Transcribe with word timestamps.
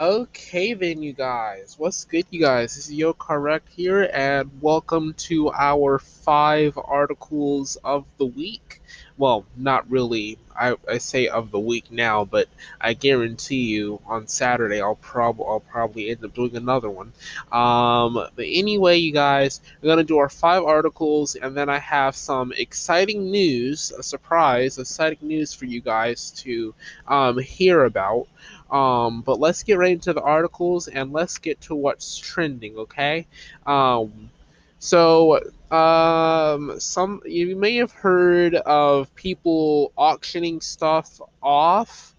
Okay, 0.00 0.74
then, 0.74 1.02
you 1.02 1.12
guys. 1.12 1.74
What's 1.76 2.04
good, 2.04 2.24
you 2.30 2.40
guys? 2.40 2.76
This 2.76 2.88
is 2.88 2.96
YoCarWrecked 2.96 3.68
here, 3.68 4.08
and 4.14 4.48
welcome 4.62 5.12
to 5.14 5.50
our 5.50 5.98
five 5.98 6.78
articles 6.78 7.76
of 7.82 8.04
the 8.16 8.26
week. 8.26 8.80
Well, 9.16 9.44
not 9.56 9.90
really. 9.90 10.38
I, 10.54 10.76
I 10.88 10.98
say 10.98 11.26
of 11.26 11.50
the 11.50 11.58
week 11.58 11.90
now, 11.90 12.24
but 12.24 12.48
I 12.80 12.94
guarantee 12.94 13.64
you 13.66 14.00
on 14.06 14.28
Saturday 14.28 14.80
I'll 14.80 14.94
prob 14.94 15.40
I'll 15.40 15.60
probably 15.60 16.10
end 16.10 16.24
up 16.24 16.32
doing 16.32 16.56
another 16.56 16.90
one. 16.90 17.12
Um, 17.50 18.14
but 18.14 18.44
anyway, 18.46 18.98
you 18.98 19.12
guys, 19.12 19.60
we're 19.82 19.88
gonna 19.88 20.04
do 20.04 20.18
our 20.18 20.28
five 20.28 20.62
articles, 20.62 21.34
and 21.34 21.56
then 21.56 21.68
I 21.68 21.78
have 21.80 22.14
some 22.14 22.52
exciting 22.56 23.32
news, 23.32 23.92
a 23.98 24.04
surprise, 24.04 24.78
exciting 24.78 25.26
news 25.26 25.52
for 25.52 25.64
you 25.64 25.80
guys 25.80 26.30
to 26.42 26.72
um, 27.08 27.38
hear 27.38 27.84
about. 27.84 28.28
Um, 28.70 29.22
but 29.22 29.40
let's 29.40 29.62
get 29.62 29.78
right 29.78 29.92
into 29.92 30.12
the 30.12 30.22
articles 30.22 30.88
and 30.88 31.12
let's 31.12 31.38
get 31.38 31.60
to 31.62 31.74
what's 31.74 32.16
trending, 32.18 32.76
okay? 32.76 33.26
Um, 33.66 34.30
so, 34.78 35.40
um, 35.70 36.78
some 36.78 37.20
you 37.24 37.56
may 37.56 37.76
have 37.76 37.92
heard 37.92 38.54
of 38.54 39.14
people 39.14 39.92
auctioning 39.96 40.60
stuff 40.60 41.20
off, 41.42 42.14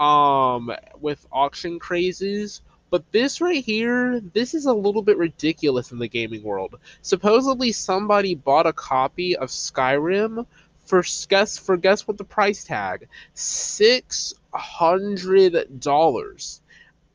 um, 0.00 0.72
with 1.00 1.24
auction 1.30 1.78
crazes. 1.78 2.62
But 2.88 3.04
this 3.12 3.40
right 3.40 3.62
here, 3.62 4.18
this 4.18 4.54
is 4.54 4.66
a 4.66 4.72
little 4.72 5.02
bit 5.02 5.16
ridiculous 5.16 5.92
in 5.92 5.98
the 6.00 6.08
gaming 6.08 6.42
world. 6.42 6.74
Supposedly, 7.02 7.70
somebody 7.70 8.34
bought 8.34 8.66
a 8.66 8.72
copy 8.72 9.36
of 9.36 9.50
Skyrim 9.50 10.46
for 10.86 11.04
guess 11.28 11.56
for 11.56 11.76
guess 11.76 12.08
what 12.08 12.18
the 12.18 12.24
price 12.24 12.64
tag 12.64 13.06
six 13.34 14.34
hundred 14.54 15.80
dollars. 15.80 16.60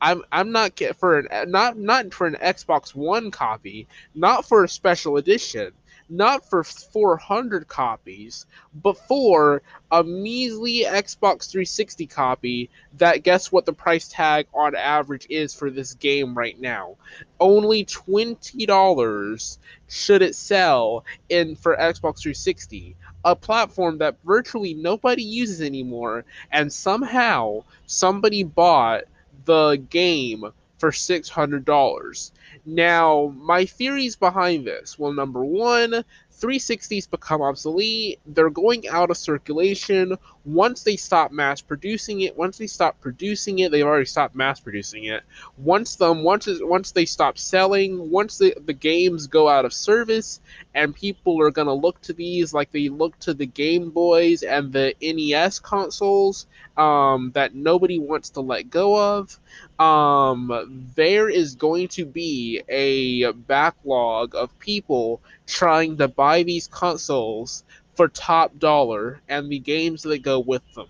I'm 0.00 0.22
I'm 0.30 0.52
not 0.52 0.74
get 0.74 0.96
for 0.96 1.18
an 1.18 1.50
not 1.50 1.76
not 1.78 2.12
for 2.12 2.26
an 2.26 2.36
Xbox 2.40 2.94
One 2.94 3.30
copy, 3.30 3.88
not 4.14 4.46
for 4.46 4.64
a 4.64 4.68
special 4.68 5.16
edition, 5.16 5.72
not 6.08 6.48
for 6.48 6.64
400 6.64 7.66
copies, 7.68 8.46
but 8.74 8.96
for 9.08 9.62
a 9.90 10.04
measly 10.04 10.84
Xbox 10.86 11.50
360 11.50 12.06
copy 12.06 12.70
that 12.98 13.22
guess 13.22 13.50
what 13.50 13.66
the 13.66 13.72
price 13.72 14.08
tag 14.08 14.46
on 14.54 14.74
average 14.74 15.26
is 15.28 15.54
for 15.54 15.70
this 15.70 15.94
game 15.94 16.36
right 16.36 16.60
now? 16.60 16.96
Only 17.40 17.84
$20 17.84 19.58
should 19.88 20.22
it 20.22 20.34
sell 20.34 21.04
in 21.28 21.56
for 21.56 21.76
Xbox 21.76 22.20
360 22.20 22.96
a 23.26 23.34
platform 23.34 23.98
that 23.98 24.16
virtually 24.24 24.72
nobody 24.72 25.24
uses 25.24 25.60
anymore, 25.60 26.24
and 26.52 26.72
somehow 26.72 27.64
somebody 27.86 28.44
bought 28.44 29.02
the 29.46 29.74
game 29.90 30.44
for 30.78 30.90
$600. 30.90 32.30
Now, 32.64 33.32
my 33.36 33.64
theories 33.64 34.16
behind 34.16 34.66
this 34.66 34.98
well, 34.98 35.12
number 35.12 35.44
one, 35.44 36.04
360s 36.40 37.10
become 37.10 37.40
obsolete. 37.40 38.20
They're 38.26 38.50
going 38.50 38.86
out 38.88 39.10
of 39.10 39.16
circulation 39.16 40.16
once 40.44 40.82
they 40.82 40.96
stop 40.96 41.32
mass 41.32 41.60
producing 41.60 42.20
it. 42.20 42.36
Once 42.36 42.58
they 42.58 42.66
stop 42.66 43.00
producing 43.00 43.60
it, 43.60 43.72
they've 43.72 43.86
already 43.86 44.04
stopped 44.04 44.34
mass 44.34 44.60
producing 44.60 45.04
it. 45.04 45.22
Once 45.56 45.96
them 45.96 46.22
once 46.22 46.46
it, 46.46 46.66
once 46.66 46.92
they 46.92 47.06
stop 47.06 47.38
selling, 47.38 48.10
once 48.10 48.38
the, 48.38 48.54
the 48.64 48.72
games 48.72 49.26
go 49.26 49.48
out 49.48 49.64
of 49.64 49.72
service, 49.72 50.40
and 50.74 50.94
people 50.94 51.40
are 51.40 51.50
gonna 51.50 51.72
look 51.74 52.00
to 52.02 52.12
these 52.12 52.52
like 52.52 52.70
they 52.70 52.88
look 52.88 53.18
to 53.20 53.32
the 53.32 53.46
Game 53.46 53.90
Boys 53.90 54.42
and 54.42 54.72
the 54.72 54.94
NES 55.00 55.58
consoles 55.58 56.46
um, 56.76 57.30
that 57.34 57.54
nobody 57.54 57.98
wants 57.98 58.30
to 58.30 58.40
let 58.40 58.70
go 58.70 59.18
of. 59.18 59.38
Um, 59.78 60.90
there 60.94 61.28
is 61.28 61.54
going 61.54 61.88
to 61.88 62.06
be 62.06 62.62
a 62.68 63.32
backlog 63.32 64.34
of 64.34 64.58
people 64.58 65.20
trying 65.46 65.98
to 65.98 66.08
buy 66.08 66.42
these 66.44 66.66
consoles 66.66 67.62
for 67.94 68.08
top 68.08 68.58
dollar 68.58 69.20
and 69.28 69.50
the 69.50 69.58
games 69.58 70.02
that 70.02 70.22
go 70.22 70.40
with 70.40 70.62
them. 70.74 70.88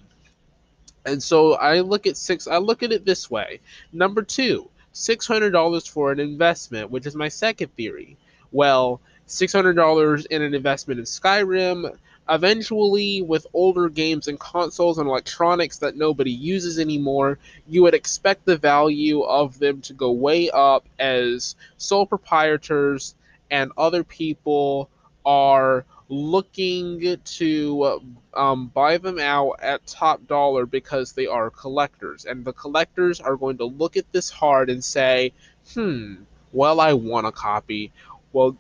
And 1.05 1.23
so 1.23 1.55
I 1.55 1.81
look 1.81 2.07
at 2.07 2.17
six 2.17 2.47
I 2.47 2.59
look 2.59 2.83
at 2.83 2.93
it 2.93 3.05
this 3.05 3.31
way. 3.31 3.61
Number 3.93 4.23
2, 4.23 4.69
$600 4.93 5.89
for 5.89 6.11
an 6.11 6.21
investment, 6.21 6.91
which 6.91 7.07
is 7.07 7.15
my 7.15 7.29
second 7.29 7.75
theory. 7.77 8.17
Well, 8.51 9.01
$600 9.29 10.27
in 10.27 10.43
an 10.43 10.55
investment 10.55 10.99
in 11.01 11.07
Skyrim, 11.07 11.97
eventually 12.29 13.23
with 13.23 13.47
older 13.53 13.89
games 13.89 14.29
and 14.29 14.39
consoles 14.39 14.99
and 14.99 15.09
electronics 15.09 15.79
that 15.79 15.97
nobody 15.97 16.33
uses 16.33 16.79
anymore, 16.79 17.39
you 17.69 17.83
would 17.83 17.95
expect 17.95 18.45
the 18.45 18.57
value 18.57 19.23
of 19.23 19.59
them 19.59 19.81
to 19.83 19.93
go 19.93 20.11
way 20.13 20.51
up 20.51 20.89
as 20.99 21.55
sole 21.77 22.07
proprietors 22.07 23.15
and 23.51 23.71
other 23.77 24.03
people 24.03 24.91
are 25.25 25.85
looking 26.09 27.19
to 27.25 28.01
um, 28.35 28.69
buy 28.69 28.99
them 28.99 29.19
out 29.19 29.57
at 29.61 29.87
top 29.87 30.27
dollar 30.27 30.67
because 30.67 31.13
they 31.13 31.27
are 31.27 31.51
collectors. 31.51 32.25
And 32.25 32.45
the 32.45 32.53
collectors 32.53 33.21
are 33.21 33.37
going 33.37 33.59
to 33.59 33.65
look 33.65 33.97
at 33.97 34.11
this 34.13 34.31
hard 34.31 34.71
and 34.71 34.85
say, 34.85 35.33
hmm, 35.75 36.15
well, 36.53 36.81
I 36.81 36.93
want 36.93 37.27
a 37.27 37.33
copy. 37.33 37.93
Well, 38.33 38.57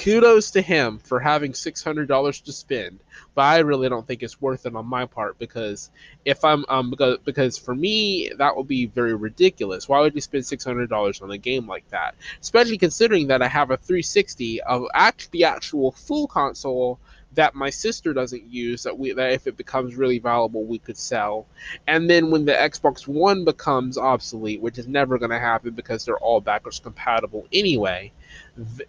kudos 0.00 0.52
to 0.52 0.62
him 0.62 0.98
for 0.98 1.20
having 1.20 1.52
$600 1.52 2.42
to 2.44 2.52
spend 2.52 3.00
but 3.34 3.42
i 3.42 3.58
really 3.58 3.88
don't 3.90 4.06
think 4.06 4.22
it's 4.22 4.40
worth 4.40 4.64
it 4.64 4.74
on 4.74 4.86
my 4.86 5.04
part 5.04 5.38
because 5.38 5.90
if 6.24 6.42
i'm 6.42 6.64
um 6.70 6.88
because, 6.88 7.18
because 7.18 7.58
for 7.58 7.74
me 7.74 8.32
that 8.38 8.56
would 8.56 8.66
be 8.66 8.86
very 8.86 9.14
ridiculous. 9.14 9.88
Why 9.88 10.00
would 10.00 10.14
you 10.14 10.20
spend 10.20 10.44
$600 10.44 11.22
on 11.22 11.30
a 11.30 11.38
game 11.38 11.66
like 11.66 11.88
that? 11.90 12.14
Especially 12.40 12.78
considering 12.78 13.26
that 13.26 13.42
i 13.42 13.48
have 13.48 13.70
a 13.70 13.76
360 13.76 14.62
of 14.62 14.86
act 14.94 15.30
the 15.32 15.44
actual 15.44 15.92
full 15.92 16.26
console 16.26 16.98
that 17.34 17.54
my 17.54 17.70
sister 17.70 18.12
doesn't 18.12 18.44
use 18.44 18.82
that 18.82 18.98
we 18.98 19.12
that 19.12 19.32
if 19.32 19.46
it 19.46 19.56
becomes 19.56 19.94
really 19.96 20.18
valuable 20.18 20.64
we 20.64 20.78
could 20.78 20.96
sell 20.96 21.46
and 21.86 22.10
then 22.10 22.30
when 22.30 22.44
the 22.44 22.52
xbox 22.52 23.06
one 23.06 23.44
becomes 23.44 23.96
obsolete 23.96 24.60
which 24.60 24.78
is 24.78 24.88
never 24.88 25.18
going 25.18 25.30
to 25.30 25.38
happen 25.38 25.72
because 25.72 26.04
they're 26.04 26.18
all 26.18 26.40
backwards 26.40 26.80
compatible 26.80 27.46
anyway 27.52 28.10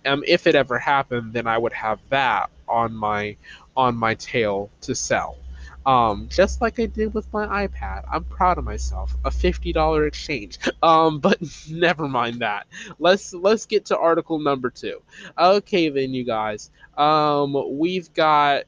um, 0.06 0.24
if 0.28 0.48
it 0.48 0.56
ever 0.56 0.78
happened, 0.78 1.34
then 1.34 1.48
I 1.48 1.58
would 1.58 1.74
have 1.74 2.00
that 2.10 2.50
on 2.68 2.94
my 2.94 3.36
on 3.76 3.96
my 3.96 4.16
tail 4.16 4.70
to 4.82 4.96
sell. 4.96 5.38
Um, 5.86 6.28
just 6.30 6.62
like 6.62 6.80
I 6.80 6.86
did 6.86 7.14
with 7.14 7.32
my 7.34 7.68
iPad. 7.68 8.04
I'm 8.12 8.24
proud 8.24 8.58
of 8.58 8.66
myself. 8.66 9.16
A 9.26 9.32
fifty 9.32 9.74
dollar 9.74 10.06
exchange. 10.06 10.60
Um, 10.84 11.20
but 11.20 11.40
never 11.70 12.08
mind 12.08 12.42
that. 12.42 12.68
Let's 13.00 13.34
let's 13.34 13.66
get 13.66 13.86
to 13.86 13.98
article 13.98 14.40
number 14.40 14.70
two. 14.70 15.02
Okay, 15.38 15.90
then 15.90 16.14
you 16.14 16.24
guys. 16.24 16.72
Um, 16.98 17.78
we've 17.78 18.12
got 18.14 18.64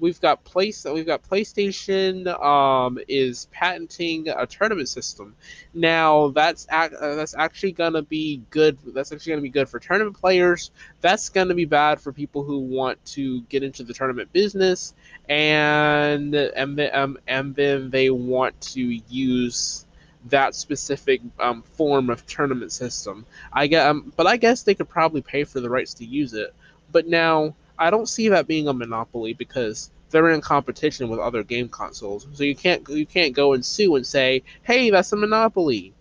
we've 0.00 0.20
got 0.20 0.44
place 0.44 0.84
we've 0.84 1.06
got 1.06 1.22
PlayStation 1.28 2.26
um, 2.42 2.98
is 3.08 3.46
patenting 3.50 4.28
a 4.28 4.46
tournament 4.46 4.88
system. 4.88 5.34
Now 5.74 6.28
that's 6.28 6.66
ac- 6.70 6.94
uh, 6.98 7.14
that's 7.14 7.34
actually 7.34 7.72
gonna 7.72 8.02
be 8.02 8.42
good. 8.50 8.78
That's 8.94 9.12
actually 9.12 9.30
gonna 9.32 9.42
be 9.42 9.48
good 9.50 9.68
for 9.68 9.78
tournament 9.78 10.18
players. 10.18 10.70
That's 11.00 11.28
gonna 11.28 11.54
be 11.54 11.64
bad 11.64 12.00
for 12.00 12.12
people 12.12 12.44
who 12.44 12.58
want 12.58 13.04
to 13.06 13.42
get 13.42 13.62
into 13.62 13.82
the 13.82 13.94
tournament 13.94 14.32
business 14.32 14.94
and 15.28 16.34
and 16.34 16.78
then 16.78 16.90
um, 16.94 17.18
and 17.26 17.54
then 17.54 17.90
they 17.90 18.10
want 18.10 18.60
to 18.60 18.80
use 19.08 19.84
that 20.26 20.54
specific 20.54 21.20
um, 21.38 21.62
form 21.62 22.10
of 22.10 22.26
tournament 22.26 22.72
system. 22.72 23.26
I 23.52 23.66
get, 23.66 23.86
um, 23.86 24.12
but 24.16 24.26
I 24.26 24.36
guess 24.36 24.62
they 24.62 24.74
could 24.74 24.88
probably 24.88 25.22
pay 25.22 25.44
for 25.44 25.60
the 25.60 25.70
rights 25.70 25.94
to 25.94 26.04
use 26.04 26.34
it. 26.34 26.54
But 26.90 27.06
now 27.06 27.54
I 27.78 27.90
don't 27.90 28.08
see 28.08 28.28
that 28.30 28.46
being 28.46 28.68
a 28.68 28.72
monopoly 28.72 29.34
because 29.34 29.90
they're 30.10 30.30
in 30.30 30.40
competition 30.40 31.08
with 31.08 31.20
other 31.20 31.42
game 31.42 31.68
consoles. 31.68 32.26
So 32.32 32.44
you 32.44 32.56
can't 32.56 32.88
you 32.88 33.06
can't 33.06 33.34
go 33.34 33.52
and 33.52 33.64
sue 33.64 33.96
and 33.96 34.06
say, 34.06 34.42
"Hey, 34.62 34.90
that's 34.90 35.12
a 35.12 35.16
monopoly." 35.16 35.94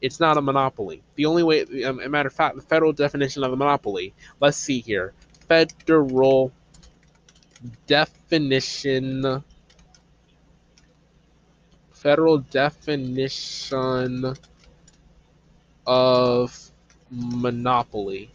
It's 0.00 0.18
not 0.18 0.38
a 0.38 0.42
monopoly. 0.42 1.02
The 1.16 1.26
only 1.26 1.42
way, 1.42 1.84
um, 1.84 2.00
a 2.00 2.08
matter 2.08 2.28
of 2.28 2.32
fact, 2.32 2.56
the 2.56 2.62
federal 2.62 2.92
definition 2.92 3.44
of 3.44 3.52
a 3.52 3.56
monopoly. 3.56 4.14
Let's 4.40 4.56
see 4.56 4.80
here. 4.80 5.12
Federal 5.46 6.52
definition. 7.86 9.44
Federal 11.92 12.38
definition 12.38 14.34
of 15.86 16.70
monopoly. 17.10 18.30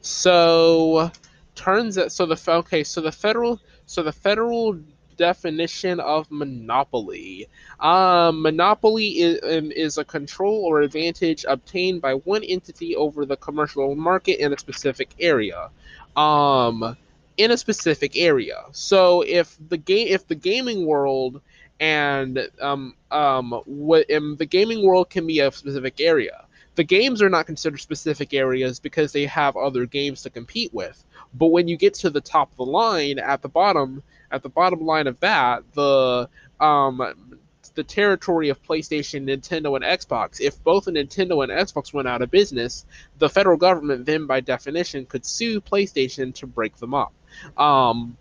So 0.00 1.10
turns 1.54 1.96
it 1.96 2.10
so 2.10 2.24
the 2.24 2.40
okay 2.48 2.82
so 2.84 3.02
the 3.02 3.12
federal 3.12 3.60
so 3.84 4.02
the 4.02 4.12
federal 4.12 4.78
definition 5.16 6.00
of 6.00 6.30
monopoly. 6.30 7.46
Um, 7.78 8.40
monopoly 8.40 9.08
is, 9.20 9.38
um, 9.42 9.70
is 9.70 9.98
a 9.98 10.04
control 10.04 10.64
or 10.64 10.80
advantage 10.80 11.44
obtained 11.46 12.00
by 12.00 12.14
one 12.14 12.42
entity 12.42 12.96
over 12.96 13.26
the 13.26 13.36
commercial 13.36 13.94
market 13.94 14.42
in 14.42 14.54
a 14.54 14.58
specific 14.58 15.10
area. 15.20 15.68
Um, 16.16 16.96
in 17.36 17.50
a 17.50 17.56
specific 17.56 18.16
area. 18.16 18.64
So 18.72 19.22
if 19.22 19.56
the 19.68 19.76
game 19.76 20.08
if 20.08 20.26
the 20.26 20.34
gaming 20.34 20.86
world 20.86 21.40
and 21.80 22.48
um, 22.60 22.94
um, 23.10 23.60
what 23.64 24.08
in 24.10 24.36
the 24.36 24.46
gaming 24.46 24.86
world 24.86 25.10
can 25.10 25.26
be 25.26 25.40
a 25.40 25.50
specific 25.50 26.00
area. 26.00 26.46
The 26.80 26.84
games 26.84 27.20
are 27.20 27.28
not 27.28 27.44
considered 27.44 27.78
specific 27.82 28.32
areas 28.32 28.80
because 28.80 29.12
they 29.12 29.26
have 29.26 29.54
other 29.54 29.84
games 29.84 30.22
to 30.22 30.30
compete 30.30 30.72
with. 30.72 31.04
But 31.34 31.48
when 31.48 31.68
you 31.68 31.76
get 31.76 31.92
to 31.96 32.08
the 32.08 32.22
top 32.22 32.50
of 32.52 32.56
the 32.56 32.64
line, 32.64 33.18
at 33.18 33.42
the 33.42 33.50
bottom, 33.50 34.02
at 34.30 34.42
the 34.42 34.48
bottom 34.48 34.80
line 34.80 35.06
of 35.06 35.20
that, 35.20 35.62
the 35.74 36.30
um, 36.58 37.36
the 37.74 37.84
territory 37.84 38.48
of 38.48 38.62
PlayStation, 38.62 39.24
Nintendo, 39.26 39.76
and 39.76 39.84
Xbox. 39.84 40.40
If 40.40 40.64
both 40.64 40.86
Nintendo 40.86 41.44
and 41.44 41.52
Xbox 41.52 41.92
went 41.92 42.08
out 42.08 42.22
of 42.22 42.30
business, 42.30 42.86
the 43.18 43.28
federal 43.28 43.58
government 43.58 44.06
then, 44.06 44.26
by 44.26 44.40
definition, 44.40 45.04
could 45.04 45.26
sue 45.26 45.60
PlayStation 45.60 46.34
to 46.36 46.46
break 46.46 46.78
them 46.78 46.94
up. 46.94 47.12
Um, 47.58 48.16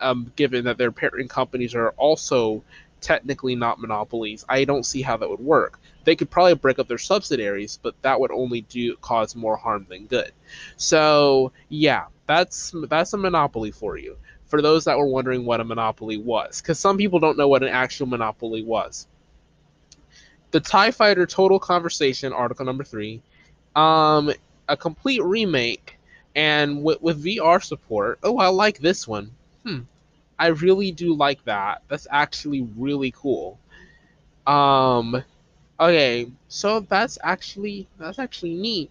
um, 0.00 0.32
given 0.34 0.64
that 0.64 0.78
their 0.78 0.90
parent 0.90 1.30
companies 1.30 1.76
are 1.76 1.90
also 1.90 2.64
technically 3.00 3.54
not 3.54 3.80
monopolies, 3.80 4.44
I 4.48 4.64
don't 4.64 4.86
see 4.86 5.02
how 5.02 5.16
that 5.16 5.28
would 5.28 5.40
work. 5.40 5.80
They 6.04 6.16
could 6.16 6.30
probably 6.30 6.54
break 6.54 6.78
up 6.78 6.88
their 6.88 6.98
subsidiaries, 6.98 7.78
but 7.82 7.94
that 8.02 8.18
would 8.20 8.30
only 8.30 8.62
do 8.62 8.96
cause 8.96 9.36
more 9.36 9.56
harm 9.56 9.86
than 9.88 10.06
good. 10.06 10.32
So 10.76 11.52
yeah, 11.68 12.06
that's 12.26 12.74
that's 12.88 13.12
a 13.12 13.18
monopoly 13.18 13.70
for 13.70 13.96
you 13.96 14.16
for 14.50 14.60
those 14.60 14.84
that 14.84 14.98
were 14.98 15.06
wondering 15.06 15.44
what 15.44 15.60
a 15.60 15.64
monopoly 15.64 16.18
was, 16.18 16.60
because 16.60 16.78
some 16.78 16.98
people 16.98 17.20
don't 17.20 17.38
know 17.38 17.48
what 17.48 17.62
an 17.62 17.68
actual 17.68 18.06
monopoly 18.06 18.62
was. 18.62 19.06
The 20.50 20.60
TIE 20.60 20.90
Fighter 20.90 21.26
Total 21.26 21.60
Conversion, 21.60 22.32
article 22.32 22.66
number 22.66 22.82
three, 22.82 23.22
um, 23.76 24.32
a 24.68 24.76
complete 24.76 25.22
remake, 25.22 25.98
and 26.34 26.82
with, 26.82 27.00
with 27.00 27.24
VR 27.24 27.62
support. 27.62 28.18
Oh, 28.24 28.38
I 28.38 28.48
like 28.48 28.78
this 28.78 29.06
one. 29.06 29.30
Hmm, 29.64 29.80
I 30.40 30.48
really 30.48 30.90
do 30.90 31.14
like 31.14 31.44
that. 31.44 31.82
That's 31.88 32.06
actually 32.10 32.62
really 32.76 33.12
cool. 33.12 33.60
Um, 34.46 35.22
okay, 35.78 36.32
so 36.48 36.80
that's 36.80 37.18
actually 37.22 37.86
that's 37.98 38.18
actually 38.18 38.54
neat. 38.54 38.90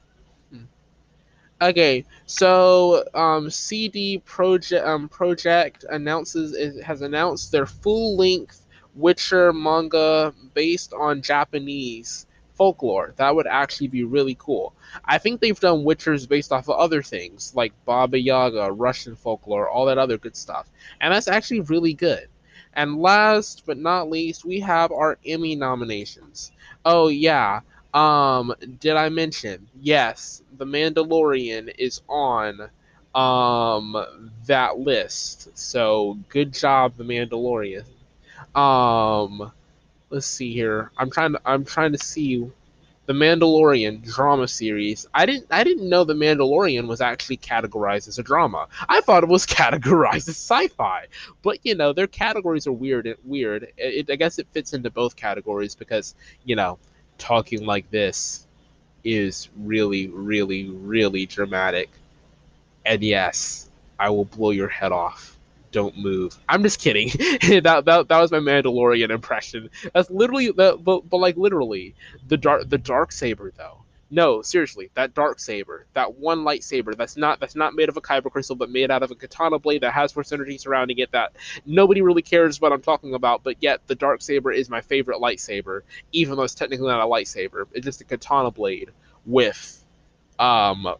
Okay, 1.62 2.06
so 2.26 3.04
um, 3.14 3.50
CD 3.50 4.22
Projekt 4.26 4.86
um, 4.88 5.10
Projekt 5.10 5.84
announces 5.90 6.56
it 6.56 6.82
has 6.84 7.02
announced 7.02 7.52
their 7.52 7.66
full 7.66 8.16
length 8.16 8.66
Witcher 8.96 9.52
manga 9.52 10.34
based 10.54 10.94
on 10.94 11.22
Japanese 11.22 12.28
folklore. 12.60 13.16
That 13.18 13.36
would 13.36 13.48
actually 13.48 13.90
be 13.90 14.04
really 14.04 14.38
cool. 14.40 14.76
I 15.06 15.18
think 15.18 15.42
they've 15.42 15.60
done 15.60 15.86
Witchers 15.86 16.30
based 16.30 16.52
off 16.54 16.70
of 16.70 16.78
other 16.78 17.02
things 17.02 17.56
like 17.56 17.74
Baba 17.86 18.20
Yaga, 18.20 18.72
Russian 18.74 19.16
folklore, 19.16 19.70
all 19.70 19.86
that 19.88 19.98
other 19.98 20.20
good 20.20 20.38
stuff, 20.38 20.70
and 21.02 21.14
that's 21.14 21.30
actually 21.30 21.62
really 21.62 21.94
good. 21.96 22.28
And 22.74 23.00
last 23.02 23.64
but 23.66 23.78
not 23.78 24.10
least, 24.12 24.46
we 24.46 24.60
have 24.62 24.92
our 24.92 25.18
Emmy 25.26 25.56
nominations. 25.56 26.52
Oh 26.86 27.08
yeah, 27.08 27.62
um, 27.94 28.54
did 28.80 28.96
I 28.98 29.10
mention? 29.10 29.68
Yes, 29.82 30.44
The 30.58 30.66
Mandalorian 30.66 31.74
is 31.80 32.02
on 32.10 32.70
um 33.16 33.98
that 34.48 34.80
list. 34.80 35.50
So 35.58 36.20
good 36.30 36.54
job, 36.54 36.96
The 36.98 37.06
Mandalorian. 37.06 37.86
Um, 38.56 39.52
let's 40.10 40.26
see 40.26 40.54
here. 40.54 40.92
I'm 40.98 41.10
trying 41.10 41.34
to 41.34 41.42
I'm 41.46 41.66
trying 41.66 41.92
to 41.92 41.98
see 41.98 42.46
the 43.06 43.14
Mandalorian 43.14 44.04
drama 44.04 44.48
series. 44.48 45.08
I 45.14 45.26
didn't 45.26 45.48
I 45.50 45.64
didn't 45.64 45.90
know 45.90 46.04
The 46.04 46.14
Mandalorian 46.14 46.88
was 46.88 47.02
actually 47.02 47.38
categorized 47.38 48.08
as 48.08 48.20
a 48.20 48.24
drama. 48.24 48.68
I 48.88 49.02
thought 49.02 49.24
it 49.24 49.30
was 49.30 49.46
categorized 49.48 50.28
as 50.30 50.38
sci-fi. 50.38 51.08
But 51.42 51.60
you 51.64 51.76
know, 51.76 51.94
their 51.94 52.08
categories 52.08 52.68
are 52.68 52.72
weird. 52.72 53.18
Weird. 53.24 53.72
It, 53.78 54.10
I 54.12 54.16
guess 54.16 54.40
it 54.40 54.48
fits 54.52 54.74
into 54.74 54.92
both 54.92 55.16
categories 55.16 55.76
because 55.76 56.16
you 56.46 56.56
know 56.56 56.78
talking 57.18 57.66
like 57.66 57.90
this 57.92 58.46
is 59.04 59.50
really, 59.58 60.08
really, 60.08 60.70
really 60.70 61.26
dramatic. 61.26 61.90
And 62.86 63.04
yes, 63.04 63.70
I 64.00 64.10
will 64.10 64.26
blow 64.26 64.52
your 64.52 64.68
head 64.68 64.92
off. 64.92 65.39
Don't 65.72 65.98
move. 65.98 66.38
I'm 66.48 66.64
just 66.64 66.80
kidding. 66.80 67.10
that, 67.64 67.84
that 67.86 68.08
that 68.08 68.20
was 68.20 68.32
my 68.32 68.40
Mandalorian 68.40 69.12
impression. 69.12 69.70
That's 69.94 70.10
literally 70.10 70.52
but, 70.52 70.84
but 70.84 71.18
like 71.18 71.38
literally 71.38 71.96
the 72.28 72.38
dark 72.38 72.70
the 72.70 72.78
dark 72.78 73.12
saber 73.12 73.52
though 73.56 73.80
no, 74.12 74.42
seriously, 74.42 74.90
that 74.96 75.14
dark 75.14 75.40
saber, 75.40 75.86
that 75.94 76.16
one 76.16 76.40
lightsaber 76.40 76.98
that's 76.98 77.16
not 77.16 77.40
that's 77.40 77.56
not 77.56 77.76
made 77.76 77.90
of 77.90 77.98
a 77.98 78.02
kyber 78.02 78.32
crystal, 78.32 78.56
but 78.56 78.70
made 78.70 78.90
out 78.90 79.04
of 79.04 79.12
a 79.12 79.16
katana 79.16 79.60
blade 79.60 79.82
that 79.82 79.94
has 79.94 80.12
force 80.12 80.32
energy 80.32 80.58
surrounding 80.58 80.98
it. 80.98 81.12
That 81.12 81.34
nobody 81.66 82.02
really 82.02 82.24
cares 82.24 82.60
what 82.60 82.74
I'm 82.74 82.82
talking 82.82 83.14
about, 83.14 83.44
but 83.44 83.58
yet 83.60 83.82
the 83.86 83.94
dark 83.94 84.22
saber 84.24 84.52
is 84.52 84.70
my 84.70 84.82
favorite 84.82 85.20
lightsaber, 85.20 85.82
even 86.12 86.38
though 86.38 86.44
it's 86.44 86.56
technically 86.56 86.88
not 86.88 87.02
a 87.02 87.06
lightsaber. 87.06 87.68
It's 87.74 87.86
just 87.86 88.02
a 88.02 88.04
katana 88.04 88.50
blade 88.50 88.90
with, 89.28 89.84
um, 90.40 90.96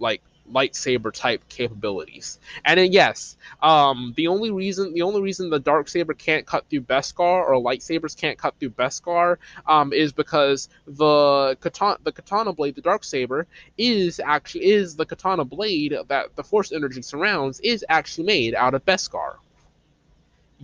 like 0.00 0.22
lightsaber 0.52 1.12
type 1.12 1.48
capabilities. 1.48 2.38
And 2.64 2.78
then 2.78 2.92
yes, 2.92 3.36
um, 3.62 4.12
the 4.16 4.28
only 4.28 4.50
reason 4.50 4.94
the 4.94 5.02
only 5.02 5.20
reason 5.20 5.50
the 5.50 5.58
dark 5.58 5.88
saber 5.88 6.14
can't 6.14 6.46
cut 6.46 6.68
through 6.68 6.82
Beskar 6.82 7.48
or 7.48 7.54
lightsabers 7.54 8.16
can't 8.16 8.38
cut 8.38 8.54
through 8.58 8.70
Beskar 8.70 9.36
um, 9.66 9.92
is 9.92 10.12
because 10.12 10.68
the 10.86 11.56
katana 11.60 11.98
the 12.02 12.12
katana 12.12 12.52
blade, 12.52 12.74
the 12.74 12.82
dark 12.82 13.04
saber, 13.04 13.46
is 13.76 14.20
actually 14.24 14.70
is 14.70 14.96
the 14.96 15.06
katana 15.06 15.44
blade 15.44 15.96
that 16.08 16.34
the 16.36 16.44
force 16.44 16.72
energy 16.72 17.02
surrounds 17.02 17.60
is 17.60 17.84
actually 17.88 18.24
made 18.24 18.54
out 18.54 18.74
of 18.74 18.84
Beskar. 18.84 19.36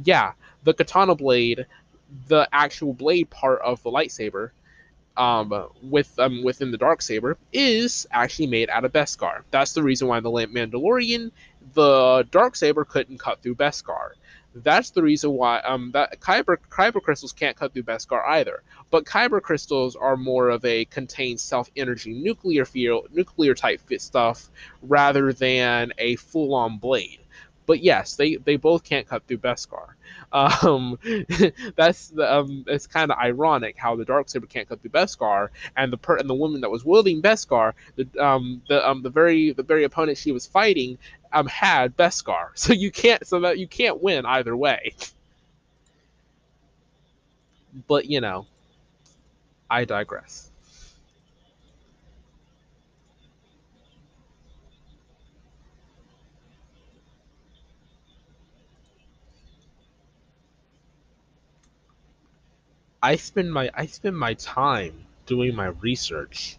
Yeah, 0.03 0.33
the 0.65 0.75
katana 0.75 1.15
blade, 1.15 1.67
the 2.29 2.49
actual 2.53 2.93
blade 2.93 3.31
part 3.31 3.61
of 3.61 3.83
the 3.83 3.91
lightsaber 3.91 4.51
um, 5.17 5.69
with 5.83 6.19
um, 6.19 6.43
within 6.43 6.71
the 6.71 6.79
dark 6.79 7.03
saber 7.03 7.37
is 7.53 8.07
actually 8.11 8.49
made 8.49 8.71
out 8.71 8.85
of 8.85 8.93
Beskar. 8.93 9.43
That's 9.51 9.73
the 9.73 9.83
reason 9.83 10.09
why 10.09 10.21
the 10.21 10.31
Lamp 10.31 10.53
Mandalorian, 10.53 11.31
the 11.75 12.27
dark 12.31 12.57
saber 12.57 12.85
couldn't 12.85 13.19
cut 13.19 13.43
through 13.43 13.55
Beskar. 13.57 14.11
That's 14.57 14.91
the 14.91 15.03
reason 15.03 15.33
why 15.33 15.59
um, 15.61 15.91
that 15.93 16.21
kyber 16.21 16.57
kyber 16.71 17.03
crystals 17.03 17.33
can't 17.33 17.57
cut 17.57 17.73
through 17.73 17.83
Beskar 17.85 18.27
either. 18.29 18.63
But 18.91 19.05
kyber 19.05 19.43
crystals 19.43 19.97
are 19.97 20.17
more 20.17 20.49
of 20.49 20.65
a 20.65 20.85
contained 20.85 21.41
self 21.41 21.71
energy 21.77 22.13
nuclear 22.13 22.65
field 22.65 23.09
nuclear 23.13 23.55
type 23.55 23.81
fit 23.81 24.01
stuff 24.01 24.51
rather 24.83 25.33
than 25.33 25.93
a 25.99 26.17
full 26.17 26.55
on 26.55 26.79
blade. 26.79 27.19
But 27.67 27.83
yes, 27.83 28.17
they, 28.17 28.37
they 28.37 28.57
both 28.57 28.85
can't 28.85 29.07
cut 29.09 29.27
through 29.27 29.39
Beskar. 29.39 29.89
Um, 30.33 30.99
that's 31.77 32.09
the, 32.09 32.33
um, 32.33 32.65
it's 32.67 32.89
kind 32.89 33.13
of 33.13 33.19
ironic 33.19 33.77
how 33.79 33.95
the 33.95 34.05
dark 34.05 34.29
saber 34.29 34.47
can't 34.47 34.69
cut 34.69 34.81
through 34.81 34.91
Beskar, 34.91 35.49
and 35.77 35.93
the 35.93 35.97
per- 35.97 36.17
and 36.17 36.29
the 36.29 36.35
woman 36.35 36.61
that 36.63 36.71
was 36.71 36.85
wielding 36.85 37.23
Beskar, 37.23 37.73
the 37.95 38.09
um 38.25 38.61
the 38.69 38.87
um 38.89 39.03
the 39.03 39.11
very 39.11 39.53
the 39.53 39.63
very 39.63 39.85
opponent 39.85 40.19
she 40.19 40.33
was 40.33 40.45
fighting 40.47 40.99
um 41.33 41.47
had 41.47 41.97
Beskar, 41.97 42.49
so 42.55 42.73
you 42.73 42.91
can't 42.91 43.25
so 43.27 43.41
that 43.41 43.59
you 43.59 43.69
can't 43.69 44.03
win 44.03 44.27
either 44.27 44.57
way. 44.57 44.93
But 47.87 48.07
you 48.07 48.21
know, 48.21 48.47
I 49.71 49.85
digress. 49.85 50.51
I 63.05 63.17
spend 63.17 63.53
my 63.53 63.71
I 63.75 63.85
spend 63.85 64.17
my 64.17 64.33
time 64.33 65.05
doing 65.27 65.55
my 65.55 65.67
research. 65.67 66.57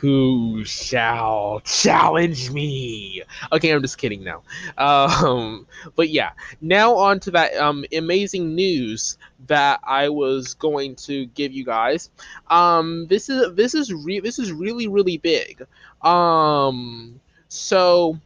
Who 0.00 0.64
shall 0.64 1.60
challenge 1.64 2.50
me? 2.50 3.22
Okay, 3.52 3.70
I'm 3.70 3.82
just 3.82 3.98
kidding 3.98 4.24
now. 4.24 4.42
Um, 4.76 5.68
but 5.94 6.08
yeah, 6.08 6.30
now 6.60 6.96
on 6.96 7.20
to 7.20 7.30
that 7.32 7.54
um, 7.56 7.84
amazing 7.92 8.56
news 8.56 9.16
that 9.46 9.78
I 9.84 10.08
was 10.08 10.54
going 10.54 10.96
to 11.06 11.26
give 11.26 11.52
you 11.52 11.64
guys. 11.64 12.10
Um, 12.48 13.06
this 13.06 13.28
is 13.28 13.54
this 13.54 13.76
is 13.76 13.94
re- 13.94 14.18
this 14.18 14.40
is 14.40 14.50
really 14.50 14.88
really 14.88 15.18
big. 15.18 15.64
Um, 16.02 17.20
so 17.48 18.18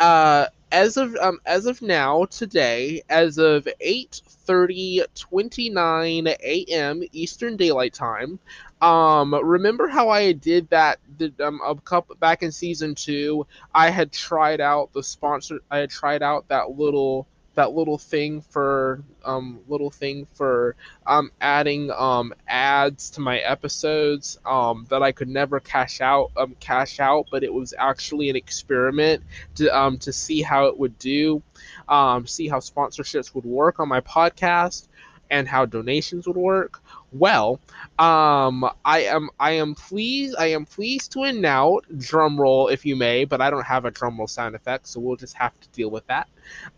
uh, 0.00 0.46
as 0.72 0.96
of 0.98 1.14
um, 1.16 1.38
as 1.46 1.66
of 1.66 1.82
now 1.82 2.24
today 2.26 3.02
as 3.10 3.38
of 3.38 3.68
8:30 3.80 5.02
29 5.14 6.28
a.m. 6.28 7.02
Eastern 7.12 7.56
Daylight 7.56 7.94
Time 7.94 8.40
um 8.82 9.34
remember 9.34 9.88
how 9.88 10.08
I 10.10 10.32
did 10.32 10.68
that 10.70 10.98
did, 11.18 11.40
um 11.40 11.60
a 11.66 11.76
couple 11.76 12.16
back 12.16 12.42
in 12.42 12.52
season 12.52 12.94
2 12.96 13.46
I 13.74 13.90
had 13.90 14.12
tried 14.12 14.60
out 14.60 14.92
the 14.94 15.04
sponsor 15.04 15.60
I 15.70 15.78
had 15.78 15.90
tried 15.90 16.22
out 16.22 16.48
that 16.48 16.70
little 16.72 17.28
that 17.54 17.72
little 17.72 17.98
thing 17.98 18.40
for 18.40 19.02
um 19.24 19.60
little 19.68 19.90
thing 19.90 20.26
for 20.34 20.76
um 21.06 21.30
adding 21.40 21.90
um 21.92 22.32
ads 22.48 23.10
to 23.10 23.20
my 23.20 23.38
episodes 23.38 24.38
um 24.46 24.86
that 24.90 25.02
I 25.02 25.12
could 25.12 25.28
never 25.28 25.60
cash 25.60 26.00
out 26.00 26.30
um 26.36 26.56
cash 26.60 27.00
out 27.00 27.26
but 27.30 27.44
it 27.44 27.52
was 27.52 27.74
actually 27.78 28.30
an 28.30 28.36
experiment 28.36 29.22
to 29.56 29.68
um 29.76 29.98
to 29.98 30.12
see 30.12 30.42
how 30.42 30.66
it 30.66 30.78
would 30.78 30.98
do 30.98 31.42
um 31.88 32.26
see 32.26 32.48
how 32.48 32.58
sponsorships 32.58 33.34
would 33.34 33.44
work 33.44 33.80
on 33.80 33.88
my 33.88 34.00
podcast 34.00 34.88
and 35.30 35.48
how 35.48 35.64
donations 35.66 36.26
would 36.26 36.36
work 36.36 36.81
well, 37.12 37.60
um, 37.98 38.68
I 38.84 39.00
am 39.04 39.30
I 39.38 39.52
am 39.52 39.74
pleased 39.74 40.36
I 40.38 40.46
am 40.46 40.64
pleased 40.66 41.12
to 41.12 41.22
announce 41.24 41.86
drum 41.98 42.40
roll 42.40 42.68
if 42.68 42.84
you 42.86 42.96
may, 42.96 43.24
but 43.24 43.40
I 43.40 43.50
don't 43.50 43.64
have 43.66 43.84
a 43.84 43.90
drum 43.90 44.18
roll 44.18 44.26
sound 44.28 44.54
effect, 44.54 44.88
so 44.88 45.00
we'll 45.00 45.16
just 45.16 45.36
have 45.36 45.58
to 45.60 45.68
deal 45.70 45.90
with 45.90 46.06
that. 46.06 46.28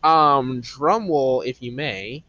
Um, 0.02 0.60
drum 0.60 1.08
roll 1.08 1.42
if 1.42 1.62
you 1.62 1.72
may. 1.72 2.24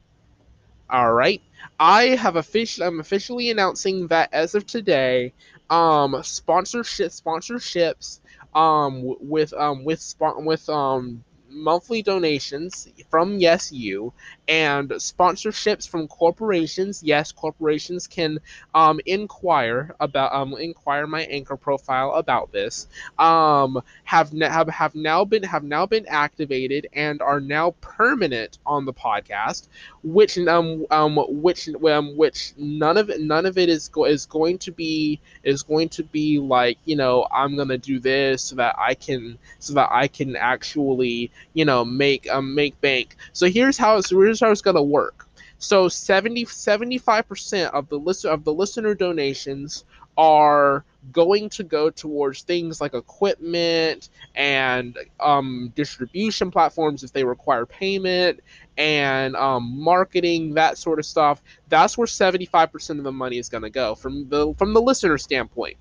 All 0.90 1.14
right, 1.14 1.42
I 1.80 2.10
have 2.16 2.36
officially 2.36 2.88
I'm 2.88 3.00
officially 3.00 3.50
announcing 3.50 4.08
that 4.08 4.30
as 4.34 4.54
of 4.56 4.66
today, 4.68 5.34
um, 5.70 6.22
sponsorship 6.24 7.12
sponsorships 7.12 8.20
um 8.54 9.02
with 9.20 9.54
um 9.54 9.84
with 9.84 10.16
with 10.20 10.70
um 10.70 11.24
monthly 11.56 12.04
donations 12.04 12.88
from 13.10 13.40
Yes 13.40 13.72
You 13.72 14.14
and 14.48 14.90
sponsorships 14.92 15.88
from 15.88 16.08
corporations. 16.08 17.02
Yes, 17.04 17.32
corporations 17.32 18.08
can 18.08 18.40
um, 18.74 19.00
inquire 19.06 19.96
about 20.00 20.34
um, 20.34 20.54
inquire 20.56 21.08
my 21.08 21.24
anchor 21.24 21.58
profile 21.58 22.14
about 22.14 22.52
this. 22.52 22.88
Um, 23.18 23.82
have, 24.04 24.32
have 24.32 24.70
have 24.70 24.96
now 24.96 25.26
been 25.26 25.44
have 25.44 25.64
now 25.64 25.86
been 25.86 26.06
activated 26.08 26.88
and 26.94 27.22
are 27.22 27.40
now 27.40 27.76
permanent 27.82 28.60
on 28.66 28.86
the 28.86 28.94
podcast, 28.94 29.68
which 30.04 30.38
um 30.38 30.86
um 30.92 31.18
which 31.30 31.70
um 31.88 32.16
which 32.18 32.54
none 32.58 32.98
of 32.98 33.10
it 33.10 33.22
none 33.22 33.46
of 33.46 33.58
it 33.58 33.70
is 33.70 33.90
go- 33.90 34.06
is 34.06 34.26
going 34.26 34.58
to 34.60 34.72
be 34.72 35.20
is 35.44 35.64
going 35.64 35.90
to 35.90 36.04
be 36.04 36.40
like 36.40 36.78
you 36.86 36.96
know 36.96 37.26
I'm 37.32 37.56
gonna 37.58 37.78
do 37.78 38.00
this 38.00 38.44
so 38.44 38.56
that 38.56 38.76
I 38.78 38.96
can 38.96 39.38
so 39.60 39.74
that 39.76 39.90
I 39.92 40.08
can 40.08 40.36
actually 40.36 41.32
you 41.56 41.66
know 41.66 41.84
make 41.84 42.30
um 42.32 42.54
make 42.54 42.80
bank. 42.82 43.18
So 43.34 43.48
here's 43.50 43.78
how 43.78 43.98
it's 43.98 44.12
here's 44.12 44.42
how 44.42 44.52
it's 44.52 44.62
gonna 44.62 44.84
work. 44.84 45.28
So 45.58 45.90
70 45.90 46.46
75% 46.46 47.72
of 47.72 47.90
the 47.90 47.98
list 47.98 48.26
of 48.26 48.44
the 48.44 48.54
listener 48.54 48.94
donations 48.94 49.86
are 50.18 50.86
going 51.12 51.50
to 51.50 51.64
go 51.64 51.90
towards 51.90 52.44
things 52.44 52.82
like 52.82 52.94
equipment 52.94 54.10
and 54.36 54.98
um, 55.20 55.72
distribution 55.76 56.52
platforms 56.52 57.04
if 57.04 57.14
they 57.14 57.24
require 57.24 57.66
payment 57.66 58.42
and 58.78 59.36
um, 59.36 59.82
marketing 59.82 60.56
that 60.56 60.78
sort 60.78 61.00
of 61.00 61.06
stuff 61.06 61.42
that's 61.70 61.98
where 61.98 62.08
75% 62.08 62.98
of 62.98 63.04
the 63.04 63.12
money 63.12 63.38
is 63.38 63.50
going 63.50 63.64
to 63.64 63.70
go 63.70 63.96
from 63.96 64.30
the 64.30 64.54
from 64.58 64.74
the 64.74 64.82
listener 64.82 65.18
standpoint 65.18 65.78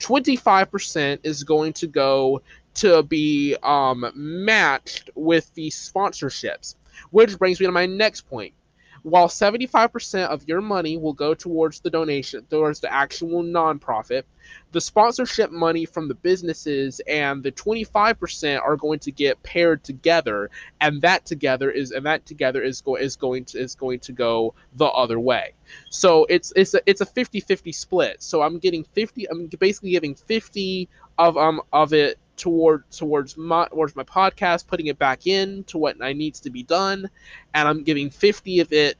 25% 0.00 1.20
is 1.24 1.44
going 1.44 1.72
to 1.74 1.86
go 1.86 2.42
to 2.80 3.02
be 3.02 3.56
um, 3.62 4.10
matched 4.14 5.10
with 5.14 5.52
the 5.54 5.68
sponsorships. 5.70 6.74
Which 7.10 7.38
brings 7.38 7.60
me 7.60 7.66
to 7.66 7.72
my 7.72 7.86
next 7.86 8.22
point. 8.22 8.54
While 9.02 9.28
75% 9.28 10.26
of 10.26 10.46
your 10.48 10.60
money 10.60 10.96
will 10.96 11.12
go 11.12 11.32
towards 11.32 11.80
the 11.80 11.90
donation, 11.90 12.44
towards 12.50 12.80
the 12.80 12.92
actual 12.92 13.42
nonprofit, 13.44 14.24
the 14.72 14.80
sponsorship 14.80 15.50
money 15.50 15.84
from 15.84 16.08
the 16.08 16.14
businesses 16.14 17.00
and 17.06 17.42
the 17.42 17.52
25% 17.52 18.60
are 18.60 18.76
going 18.76 18.98
to 19.00 19.12
get 19.12 19.42
paired 19.42 19.82
together 19.84 20.50
and 20.80 21.00
that 21.02 21.24
together 21.24 21.70
is 21.70 21.90
and 21.90 22.06
that 22.06 22.26
together 22.26 22.62
is 22.62 22.80
go, 22.80 22.96
is 22.96 23.16
going 23.16 23.44
to 23.46 23.58
is 23.58 23.74
going 23.74 24.00
to 24.00 24.12
go 24.12 24.54
the 24.76 24.86
other 24.86 25.18
way 25.18 25.52
so 25.90 26.26
it's 26.28 26.52
it's 26.56 26.74
a, 26.74 26.80
it's 26.86 27.00
a 27.00 27.06
50-50 27.06 27.74
split 27.74 28.22
so 28.22 28.42
i'm 28.42 28.58
getting 28.58 28.84
50 28.84 29.30
i'm 29.30 29.46
basically 29.58 29.90
giving 29.90 30.14
50 30.14 30.88
of 31.18 31.36
um 31.36 31.60
of 31.72 31.92
it 31.92 32.18
toward 32.38 32.90
towards 32.90 33.36
my 33.36 33.66
towards 33.68 33.94
my 33.96 34.04
podcast, 34.04 34.66
putting 34.66 34.86
it 34.86 34.98
back 34.98 35.26
in 35.26 35.64
to 35.64 35.78
what 35.78 36.02
I 36.02 36.14
needs 36.14 36.40
to 36.40 36.50
be 36.50 36.62
done, 36.62 37.10
and 37.54 37.68
I'm 37.68 37.82
giving 37.82 38.10
50 38.10 38.60
of 38.60 38.72
it 38.72 38.96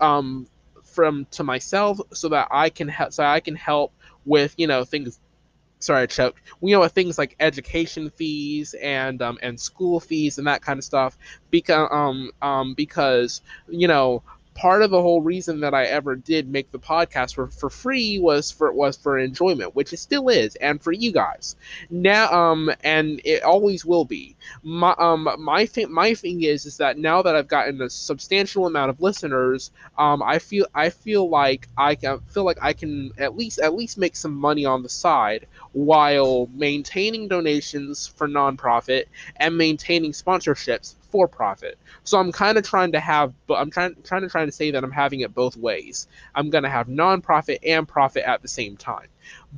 um, 0.00 0.46
from 0.84 1.26
to 1.32 1.42
myself 1.42 1.98
so 2.12 2.28
that 2.28 2.48
I 2.50 2.70
can 2.70 2.88
help 2.88 3.12
so 3.12 3.24
I 3.24 3.40
can 3.40 3.56
help 3.56 3.92
with 4.24 4.54
you 4.58 4.68
know 4.68 4.84
things. 4.84 5.18
Sorry, 5.80 6.02
I 6.02 6.06
choked. 6.06 6.38
You 6.62 6.78
know, 6.78 6.86
things 6.86 7.18
like 7.18 7.34
education 7.40 8.10
fees 8.10 8.74
and 8.80 9.20
um, 9.20 9.38
and 9.42 9.58
school 9.58 9.98
fees 9.98 10.38
and 10.38 10.46
that 10.46 10.62
kind 10.62 10.78
of 10.78 10.84
stuff, 10.84 11.18
because 11.50 11.88
um 11.90 12.30
um 12.40 12.74
because 12.74 13.40
you 13.68 13.88
know 13.88 14.22
part 14.54 14.82
of 14.82 14.90
the 14.90 15.00
whole 15.00 15.22
reason 15.22 15.60
that 15.60 15.74
I 15.74 15.84
ever 15.84 16.16
did 16.16 16.48
make 16.48 16.70
the 16.70 16.78
podcast 16.78 17.34
for, 17.34 17.48
for 17.48 17.70
free 17.70 18.18
was 18.18 18.50
for 18.50 18.72
was 18.72 18.96
for 18.96 19.18
enjoyment, 19.18 19.74
which 19.74 19.92
it 19.92 19.98
still 19.98 20.28
is, 20.28 20.54
and 20.56 20.80
for 20.82 20.92
you 20.92 21.12
guys. 21.12 21.56
Now, 21.90 22.32
um, 22.32 22.70
and 22.82 23.20
it 23.24 23.42
always 23.42 23.84
will 23.84 24.04
be. 24.04 24.36
My 24.62 24.94
um 24.98 25.28
my 25.38 25.66
thing 25.66 25.92
my 25.92 26.14
thing 26.14 26.42
is 26.42 26.66
is 26.66 26.76
that 26.78 26.98
now 26.98 27.22
that 27.22 27.34
I've 27.34 27.48
gotten 27.48 27.80
a 27.82 27.90
substantial 27.90 28.66
amount 28.66 28.90
of 28.90 29.00
listeners, 29.00 29.70
um, 29.98 30.22
I 30.22 30.38
feel 30.38 30.66
I 30.74 30.90
feel 30.90 31.28
like 31.28 31.68
I 31.76 31.94
can 31.94 32.20
feel 32.20 32.44
like 32.44 32.58
I 32.62 32.72
can 32.72 33.12
at 33.18 33.36
least 33.36 33.58
at 33.58 33.74
least 33.74 33.98
make 33.98 34.16
some 34.16 34.34
money 34.34 34.64
on 34.64 34.82
the 34.82 34.88
side 34.88 35.46
while 35.72 36.48
maintaining 36.54 37.28
donations 37.28 38.06
for 38.06 38.28
nonprofit 38.28 39.06
and 39.36 39.56
maintaining 39.56 40.12
sponsorships 40.12 40.94
for 41.12 41.28
profit. 41.28 41.78
So 42.04 42.18
I'm 42.18 42.32
kind 42.32 42.58
of 42.58 42.64
trying 42.64 42.92
to 42.92 43.00
have, 43.00 43.34
but 43.46 43.54
I'm 43.54 43.70
trying 43.70 43.94
trying 44.02 44.22
to 44.22 44.28
trying 44.28 44.46
to 44.48 44.52
say 44.52 44.72
that 44.72 44.82
I'm 44.82 44.90
having 44.90 45.20
it 45.20 45.34
both 45.34 45.56
ways. 45.56 46.08
I'm 46.34 46.50
gonna 46.50 46.70
have 46.70 46.88
nonprofit 46.88 47.58
and 47.64 47.86
profit 47.86 48.24
at 48.24 48.42
the 48.42 48.48
same 48.48 48.76
time. 48.78 49.08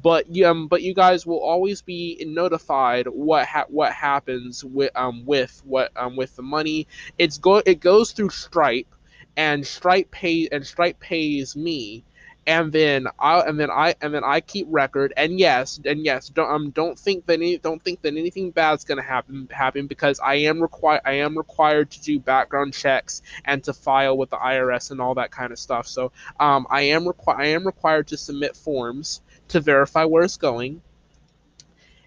But 0.02 0.26
um, 0.42 0.66
but 0.66 0.82
you 0.82 0.92
guys 0.94 1.24
will 1.24 1.40
always 1.40 1.80
be 1.80 2.22
notified 2.26 3.06
what 3.06 3.46
ha- 3.46 3.66
what 3.68 3.92
happens 3.92 4.64
with 4.64 4.90
um 4.96 5.24
with 5.24 5.62
what 5.64 5.92
um 5.96 6.16
with 6.16 6.34
the 6.36 6.42
money. 6.42 6.88
It's 7.16 7.38
go 7.38 7.62
it 7.64 7.80
goes 7.80 8.12
through 8.12 8.30
Stripe, 8.30 8.92
and 9.36 9.66
Stripe 9.66 10.10
pay 10.10 10.48
and 10.50 10.66
Stripe 10.66 10.98
pays 11.00 11.56
me 11.56 12.04
and 12.46 12.72
then 12.72 13.06
I 13.18 13.40
and 13.40 13.58
then 13.58 13.70
I 13.70 13.94
and 14.00 14.12
then 14.12 14.24
I 14.24 14.40
keep 14.40 14.66
record. 14.70 15.12
And 15.16 15.38
yes, 15.38 15.80
and 15.84 16.04
yes, 16.04 16.28
don't 16.28 16.50
um 16.50 16.70
don't 16.70 16.98
think 16.98 17.26
that 17.26 17.34
any 17.34 17.58
don't 17.58 17.82
think 17.82 18.02
that 18.02 18.16
anything 18.16 18.50
bad's 18.50 18.84
gonna 18.84 19.02
happen 19.02 19.48
happen 19.50 19.86
because 19.86 20.20
I 20.20 20.34
am 20.36 20.60
required 20.60 21.02
I 21.04 21.12
am 21.14 21.36
required 21.36 21.90
to 21.92 22.02
do 22.02 22.18
background 22.18 22.74
checks 22.74 23.22
and 23.44 23.62
to 23.64 23.72
file 23.72 24.16
with 24.16 24.30
the 24.30 24.36
IRS 24.36 24.90
and 24.90 25.00
all 25.00 25.14
that 25.14 25.30
kind 25.30 25.52
of 25.52 25.58
stuff. 25.58 25.86
So 25.86 26.12
um 26.38 26.66
I 26.70 26.82
am 26.82 27.06
required 27.06 27.40
I 27.40 27.46
am 27.46 27.66
required 27.66 28.08
to 28.08 28.16
submit 28.16 28.56
forms 28.56 29.22
to 29.48 29.60
verify 29.60 30.04
where 30.04 30.24
it's 30.24 30.36
going 30.36 30.82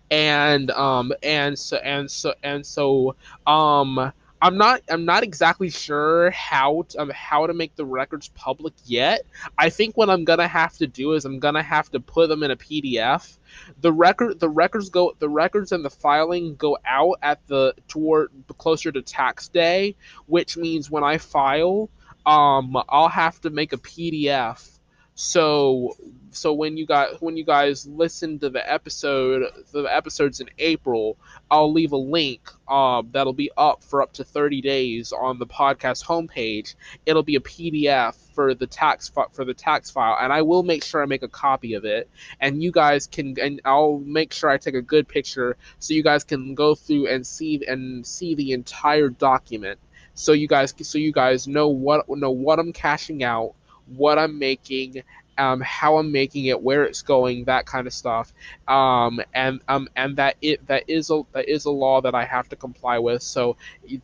and 0.10 0.72
um 0.72 1.12
and 1.22 1.58
so 1.58 1.77
and 1.77 2.10
so 2.10 2.34
and 2.44 2.65
so 2.65 3.15
um 3.46 4.12
I'm 4.41 4.58
not 4.58 4.82
I'm 4.89 5.06
not 5.06 5.24
exactly 5.24 5.70
sure 5.70 6.29
how 6.32 6.86
to, 6.89 7.01
um, 7.01 7.10
how 7.10 7.48
to 7.48 7.53
make 7.53 7.75
the 7.75 7.86
records 7.86 8.29
public 8.29 8.74
yet. 8.86 9.22
I 9.58 9.70
think 9.70 9.98
what 9.98 10.10
I'm 10.10 10.25
gonna 10.25 10.48
have 10.48 10.77
to 10.77 10.88
do 10.88 11.13
is 11.13 11.25
I'm 11.25 11.39
gonna 11.39 11.63
have 11.63 11.89
to 11.91 12.00
put 12.00 12.29
them 12.29 12.44
in 12.44 12.51
a 12.51 12.56
PDF. 12.56 13.38
The 13.82 13.91
record 13.91 14.39
the 14.39 14.50
records 14.50 14.89
go 14.89 15.13
the 15.17 15.29
records 15.29 15.72
and 15.72 15.84
the 15.84 15.89
filing 15.89 16.56
go 16.56 16.77
out 16.86 17.17
at 17.24 17.46
the 17.48 17.74
toward 17.88 18.32
closer 18.60 18.91
to 18.91 19.01
tax 19.01 19.48
day, 19.48 19.96
which 20.27 20.56
means 20.56 20.91
when 20.91 21.03
I 21.03 21.17
file, 21.17 21.89
um, 22.25 22.77
I'll 22.89 23.10
have 23.10 23.41
to 23.41 23.50
make 23.50 23.74
a 23.74 23.77
PDF 23.77 24.76
so 25.19 25.97
so 26.29 26.53
when 26.53 26.77
you 26.77 26.86
guys 26.86 27.15
when 27.21 27.38
you 27.38 27.43
guys 27.43 27.88
listen 27.88 28.38
to 28.38 28.51
the 28.51 28.71
episode 28.71 29.51
the 29.71 29.86
episodes 29.86 30.41
in 30.41 30.47
April, 30.59 31.17
I'll 31.50 31.74
leave 31.74 31.91
a 31.91 31.97
link 31.97 32.51
um, 32.69 33.09
that'll 33.12 33.33
be 33.33 33.50
up 33.57 33.83
for 33.83 34.03
up 34.03 34.13
to 34.13 34.24
30 34.24 34.62
days 34.62 35.12
on 35.13 35.39
the 35.39 35.47
podcast 35.47 36.05
homepage. 36.05 36.75
It'll 37.07 37.24
be 37.24 37.36
a 37.36 37.39
PDF 37.39 38.15
for 38.36 38.53
the 38.53 38.67
tax 38.67 39.12
for 39.31 39.43
the 39.43 39.55
tax 39.55 39.89
file, 39.89 40.17
and 40.21 40.31
I 40.31 40.43
will 40.43 40.62
make 40.62 40.83
sure 40.83 41.01
I 41.01 41.07
make 41.07 41.24
a 41.24 41.27
copy 41.27 41.74
of 41.74 41.83
it. 41.83 42.07
And 42.39 42.62
you 42.62 42.71
guys 42.71 43.07
can 43.07 43.36
and 43.41 43.59
I'll 43.65 43.97
make 43.97 44.33
sure 44.33 44.51
I 44.51 44.57
take 44.57 44.75
a 44.75 44.83
good 44.83 45.07
picture 45.07 45.57
so 45.79 45.95
you 45.95 46.03
guys 46.03 46.24
can 46.25 46.53
go 46.53 46.75
through 46.75 47.07
and 47.07 47.25
see 47.25 47.63
and 47.67 48.05
see 48.05 48.36
the 48.36 48.51
entire 48.51 49.09
document. 49.09 49.79
So 50.13 50.33
you 50.33 50.47
guys 50.47 50.75
so 50.79 51.00
you 51.00 51.12
guys 51.12 51.47
know 51.47 51.69
what 51.69 52.07
know 52.07 52.29
what 52.29 52.59
I'm 52.59 52.71
cashing 52.71 53.24
out 53.24 53.55
what 53.96 54.17
I'm 54.17 54.39
making 54.39 55.03
um, 55.38 55.62
how 55.62 55.98
I'm 55.98 56.12
making 56.12 56.46
it, 56.46 56.62
where 56.62 56.84
it's 56.84 57.01
going, 57.01 57.46
that 57.46 57.65
kind 57.65 57.86
of 57.86 57.94
stuff, 57.94 58.34
um, 58.67 59.22
and 59.34 59.62
um, 59.67 59.88
and 59.96 60.15
that 60.17 60.36
it 60.41 60.65
that 60.67 60.84
is 60.88 61.12
a 61.12 61.22
that 61.34 61.48
is 61.48 61.65
a 61.65 61.72
law 61.72 62.01
that 62.01 62.15
I 62.15 62.25
have 62.25 62.50
to 62.50 62.56
comply 62.56 62.98
with. 63.00 63.22
So 63.22 63.56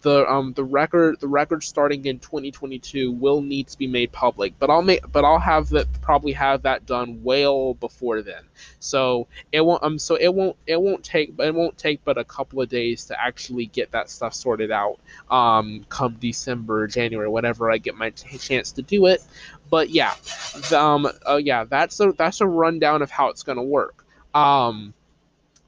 the 0.01 0.29
um 0.31 0.53
the 0.53 0.63
record 0.63 1.19
the 1.19 1.27
record 1.27 1.63
starting 1.63 2.05
in 2.05 2.19
2022 2.19 3.11
will 3.11 3.41
need 3.41 3.67
to 3.69 3.77
be 3.77 3.87
made 3.87 4.11
public, 4.11 4.53
but 4.59 4.69
I'll 4.69 4.81
make 4.81 5.11
but 5.11 5.25
I'll 5.25 5.39
have 5.39 5.69
that 5.69 5.87
probably 6.01 6.33
have 6.33 6.63
that 6.63 6.85
done 6.85 7.23
well 7.23 7.73
before 7.73 8.21
then. 8.21 8.43
So 8.79 9.27
it 9.51 9.61
won't 9.61 9.83
um 9.83 9.97
so 9.97 10.15
it 10.15 10.33
won't 10.33 10.55
it 10.67 10.79
won't 10.79 11.03
take 11.03 11.33
it 11.39 11.55
won't 11.55 11.77
take 11.77 12.03
but 12.03 12.17
a 12.17 12.23
couple 12.23 12.61
of 12.61 12.69
days 12.69 13.05
to 13.05 13.19
actually 13.19 13.65
get 13.65 13.91
that 13.91 14.09
stuff 14.09 14.33
sorted 14.35 14.71
out. 14.71 14.99
Um, 15.31 15.85
come 15.89 16.17
December, 16.19 16.87
January, 16.87 17.27
whenever 17.27 17.71
I 17.71 17.79
get 17.79 17.95
my 17.95 18.11
t- 18.11 18.37
chance 18.37 18.73
to 18.73 18.83
do 18.83 19.07
it. 19.07 19.23
But 19.69 19.89
yeah, 19.89 20.13
um, 20.75 21.07
uh, 21.27 21.37
yeah, 21.37 21.63
that's 21.65 21.99
a 21.99 22.11
that's 22.13 22.41
a 22.41 22.47
rundown 22.47 23.01
of 23.01 23.09
how 23.11 23.29
it's 23.29 23.43
gonna 23.43 23.63
work. 23.63 24.05
Um, 24.33 24.93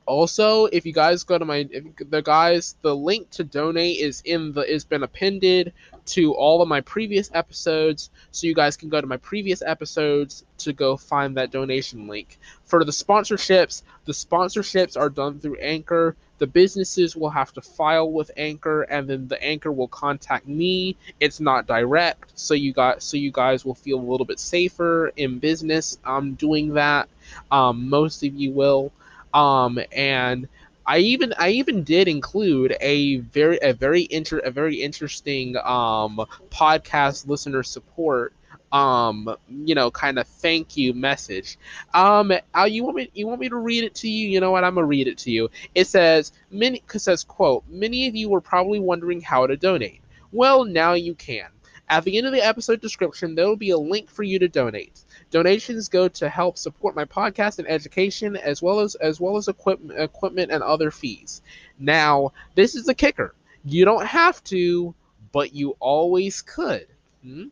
also, 0.05 0.65
if 0.65 0.85
you 0.85 0.93
guys 0.93 1.23
go 1.23 1.37
to 1.37 1.45
my 1.45 1.67
the 2.09 2.21
guys, 2.21 2.75
the 2.81 2.95
link 2.95 3.29
to 3.31 3.43
donate 3.43 3.99
is 3.99 4.21
in 4.25 4.53
the 4.53 4.61
is 4.61 4.85
been 4.85 5.03
appended 5.03 5.73
to 6.07 6.33
all 6.33 6.61
of 6.61 6.67
my 6.67 6.81
previous 6.81 7.31
episodes, 7.33 8.11
so 8.31 8.45
you 8.45 8.53
guys 8.53 8.77
can 8.77 8.89
go 8.89 9.01
to 9.01 9.07
my 9.07 9.17
previous 9.17 9.63
episodes 9.63 10.43
to 10.59 10.73
go 10.73 10.95
find 10.95 11.37
that 11.37 11.51
donation 11.51 12.07
link. 12.07 12.37
For 12.65 12.85
the 12.85 12.91
sponsorships, 12.91 13.81
the 14.05 14.13
sponsorships 14.13 14.95
are 14.95 15.09
done 15.09 15.39
through 15.39 15.57
Anchor. 15.57 16.15
The 16.37 16.47
businesses 16.47 17.15
will 17.15 17.29
have 17.29 17.53
to 17.53 17.61
file 17.61 18.11
with 18.11 18.29
Anchor, 18.37 18.83
and 18.83 19.09
then 19.09 19.27
the 19.27 19.41
Anchor 19.41 19.71
will 19.71 19.87
contact 19.87 20.47
me. 20.47 20.97
It's 21.19 21.39
not 21.39 21.65
direct, 21.65 22.37
so 22.37 22.53
you 22.53 22.73
got 22.73 23.01
so 23.01 23.17
you 23.17 23.31
guys 23.31 23.65
will 23.65 23.73
feel 23.73 23.99
a 23.99 24.09
little 24.11 24.25
bit 24.25 24.39
safer 24.39 25.11
in 25.15 25.39
business. 25.39 25.97
um, 26.05 26.35
doing 26.35 26.73
that. 26.75 27.09
Um, 27.51 27.89
most 27.89 28.23
of 28.23 28.35
you 28.35 28.51
will. 28.51 28.91
Um, 29.35 29.79
and 29.91 30.47
I 30.87 30.99
even 30.99 31.33
I 31.37 31.49
even 31.49 31.83
did 31.83 32.07
include 32.07 32.75
a 32.79 33.17
very 33.17 33.57
a 33.61 33.73
very 33.73 34.07
inter 34.09 34.37
a 34.39 34.51
very 34.51 34.75
interesting 34.75 35.57
um 35.57 36.25
podcast 36.51 37.27
listener 37.27 37.63
support 37.63 38.33
um 38.71 39.35
you 39.49 39.73
know 39.73 39.89
kind 39.89 40.19
of 40.19 40.27
thank 40.27 40.77
you 40.77 40.93
message. 40.93 41.57
Um 41.93 42.31
you 42.67 42.83
want 42.83 42.97
me 42.97 43.09
you 43.15 43.25
want 43.27 43.41
me 43.41 43.49
to 43.49 43.55
read 43.55 43.83
it 43.83 43.95
to 43.95 44.09
you? 44.09 44.29
You 44.29 44.39
know 44.39 44.51
what? 44.51 44.63
I'm 44.63 44.75
gonna 44.75 44.85
read 44.85 45.07
it 45.07 45.17
to 45.19 45.31
you. 45.31 45.49
It 45.73 45.87
says 45.87 46.31
many 46.51 46.83
says 46.87 47.23
quote 47.23 47.63
many 47.67 48.07
of 48.07 48.15
you 48.15 48.29
were 48.29 48.41
probably 48.41 48.79
wondering 48.79 49.21
how 49.21 49.47
to 49.47 49.57
donate. 49.57 50.01
Well 50.31 50.65
now 50.65 50.93
you 50.93 51.15
can. 51.15 51.47
At 51.89 52.03
the 52.03 52.17
end 52.17 52.27
of 52.27 52.33
the 52.33 52.45
episode 52.45 52.79
description 52.79 53.33
there 53.33 53.47
will 53.47 53.55
be 53.55 53.71
a 53.71 53.77
link 53.77 54.09
for 54.09 54.23
you 54.23 54.37
to 54.37 54.47
donate 54.47 55.01
Donations 55.35 55.89
go 55.89 56.07
to 56.07 56.29
help 56.29 56.57
support 56.57 56.95
my 56.95 57.03
podcast 57.03 57.59
and 57.59 57.67
education, 57.67 58.37
as 58.37 58.61
well 58.61 58.79
as 58.79 58.95
as 58.95 59.19
well 59.19 59.35
as 59.35 59.49
equipment, 59.49 59.99
equipment 59.99 60.49
and 60.49 60.63
other 60.63 60.91
fees. 60.91 61.41
Now, 61.77 62.31
this 62.55 62.73
is 62.73 62.85
the 62.85 62.95
kicker: 62.95 63.35
you 63.65 63.83
don't 63.83 64.05
have 64.05 64.41
to, 64.45 64.95
but 65.33 65.53
you 65.53 65.75
always 65.81 66.41
could. 66.41 66.87
Hmm? 67.21 67.47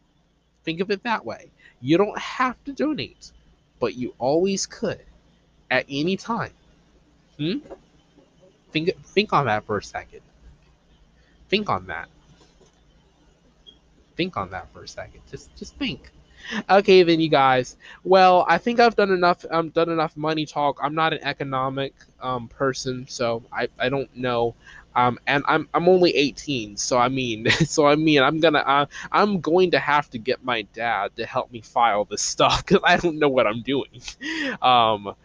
Think 0.63 0.79
of 0.79 0.91
it 0.91 1.03
that 1.03 1.25
way. 1.25 1.51
You 1.81 1.97
don't 1.97 2.17
have 2.17 2.55
to 2.63 2.71
donate, 2.71 3.33
but 3.81 3.95
you 3.95 4.13
always 4.17 4.65
could, 4.65 5.03
at 5.69 5.85
any 5.89 6.15
time. 6.15 6.53
Hmm? 7.37 7.57
Think 8.71 8.91
think 9.03 9.33
on 9.33 9.47
that 9.47 9.65
for 9.65 9.77
a 9.79 9.83
second. 9.83 10.21
Think 11.49 11.69
on 11.69 11.87
that. 11.87 12.07
Think 14.15 14.37
on 14.37 14.51
that 14.51 14.71
for 14.71 14.83
a 14.83 14.87
second. 14.87 15.19
Just 15.29 15.53
just 15.57 15.75
think 15.75 16.13
okay 16.69 17.03
then 17.03 17.19
you 17.19 17.29
guys. 17.29 17.77
Well 18.03 18.45
i 18.47 18.57
think 18.57 18.79
i've 18.79 18.95
done 18.95 19.11
enough 19.11 19.45
i'm 19.51 19.59
um, 19.59 19.69
done 19.69 19.89
enough 19.89 20.15
money 20.17 20.45
talk. 20.45 20.79
I'm 20.81 20.95
not 20.95 21.13
an 21.13 21.19
economic 21.23 21.93
um, 22.21 22.47
person 22.47 23.05
so 23.07 23.43
i 23.51 23.67
i 23.79 23.89
don't 23.89 24.13
know. 24.15 24.55
Um, 24.95 25.17
and 25.25 25.43
I'm 25.47 25.67
I'm 25.73 25.89
only 25.89 26.15
18, 26.15 26.77
so 26.77 26.99
I 26.99 27.09
mean, 27.09 27.49
so 27.65 27.87
I 27.87 27.95
mean, 27.95 28.21
I'm 28.21 28.39
gonna 28.39 28.59
uh, 28.59 28.85
I'm 29.11 29.41
going 29.41 29.71
to 29.71 29.79
have 29.79 30.07
to 30.11 30.19
get 30.19 30.43
my 30.43 30.61
dad 30.73 31.15
to 31.15 31.25
help 31.25 31.51
me 31.51 31.61
file 31.61 32.05
this 32.05 32.21
stuff 32.21 32.63
because 32.65 32.83
I 32.85 32.97
don't 32.97 33.17
know 33.17 33.29
what 33.29 33.47
I'm 33.47 33.61
doing. 33.63 34.01
Um, 34.61 35.15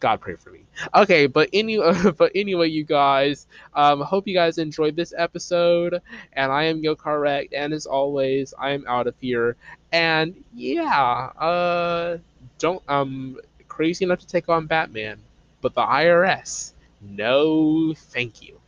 God 0.00 0.20
pray 0.20 0.34
for 0.36 0.50
me. 0.50 0.64
Okay, 0.94 1.26
but 1.26 1.50
any 1.52 1.76
but 2.18 2.32
anyway, 2.34 2.68
you 2.68 2.84
guys, 2.84 3.46
um, 3.74 4.00
hope 4.00 4.26
you 4.26 4.34
guys 4.34 4.58
enjoyed 4.58 4.96
this 4.96 5.12
episode, 5.16 6.00
and 6.32 6.50
I 6.50 6.64
am 6.64 6.82
YoCarWrecked, 6.82 7.50
and 7.52 7.72
as 7.72 7.86
always, 7.86 8.54
I 8.58 8.70
am 8.70 8.84
out 8.88 9.06
of 9.06 9.14
here, 9.20 9.56
and 9.92 10.42
yeah, 10.54 11.30
uh, 11.38 12.18
don't 12.58 12.82
um 12.88 13.38
crazy 13.68 14.04
enough 14.04 14.20
to 14.20 14.26
take 14.26 14.48
on 14.48 14.66
Batman, 14.66 15.18
but 15.60 15.74
the 15.74 15.82
IRS, 15.82 16.72
no, 17.02 17.94
thank 17.94 18.42
you. 18.42 18.59